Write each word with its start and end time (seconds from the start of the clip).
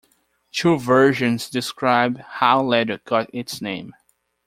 Two 0.51 0.79
versions 0.79 1.47
describe 1.47 2.17
how 2.21 2.63
Leduc 2.63 3.03
got 3.05 3.29
its 3.35 3.61
name. 3.61 3.93